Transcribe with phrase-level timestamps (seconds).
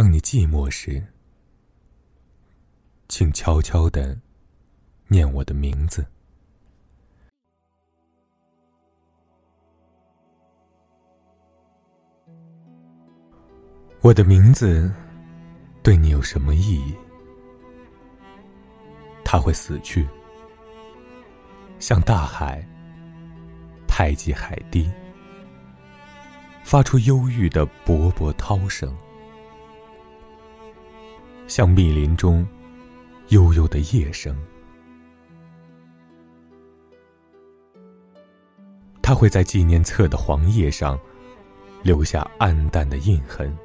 [0.00, 1.04] 当你寂寞时，
[3.08, 4.16] 请悄悄的
[5.08, 6.06] 念我的名字。
[14.00, 14.88] 我的名字
[15.82, 16.94] 对你有什么意义？
[19.24, 20.06] 它会死去，
[21.80, 22.64] 像大海
[23.88, 24.88] 拍击海堤，
[26.62, 28.96] 发出忧郁的勃勃涛声。
[31.48, 32.46] 像密林中
[33.28, 34.36] 悠悠的夜声，
[39.02, 41.00] 它会在纪念册的黄页上
[41.82, 43.56] 留下暗淡的印痕，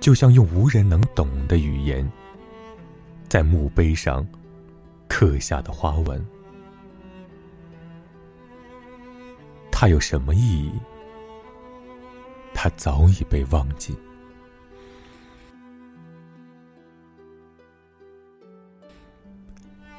[0.00, 2.10] 就像用无人能懂的语言
[3.28, 4.26] 在墓碑上
[5.06, 6.26] 刻下的花纹。
[9.70, 10.72] 它有什么意义？
[12.54, 13.94] 它早已被忘记。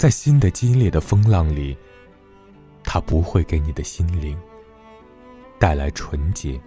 [0.06, 1.75] 在新的激烈的风浪里，
[2.84, 4.39] 它不会给你的心灵
[5.58, 6.61] 带来纯洁、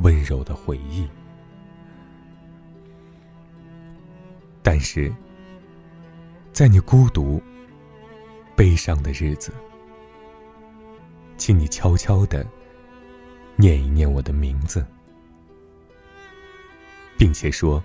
[0.00, 1.08] 温柔的回忆。
[4.62, 5.10] 但是，
[6.52, 7.42] 在你孤独、
[8.54, 9.50] 悲伤的日子，
[11.38, 12.46] 请你悄悄的
[13.56, 14.86] 念一念我的名字，
[17.16, 17.82] 并且说：“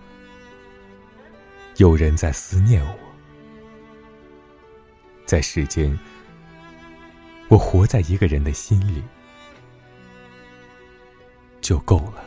[1.80, 2.94] 有人在思念我。”
[5.30, 5.95] 在世间，
[7.49, 9.03] 我活在一个人的心里
[11.61, 12.25] 就够了。